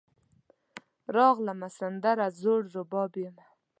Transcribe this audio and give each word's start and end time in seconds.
راغلمه, 1.15 1.69
سندره 1.79 2.27
زوړرباب 2.41 3.11
یمه 3.23 3.45